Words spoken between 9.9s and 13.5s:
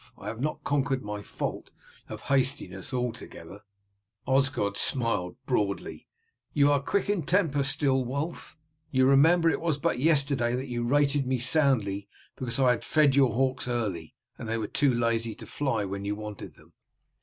yesterday that you rated me soundly because I had fed your